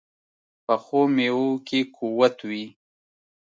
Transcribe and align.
پخو 0.65 1.01
میوو 1.15 1.49
کې 1.67 1.79
قوت 1.95 2.35
وي 2.49 2.65